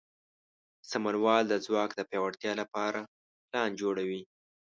[0.91, 2.99] سمونوال د ځواک د پیاوړتیا لپاره
[3.47, 4.21] پلان جوړوي.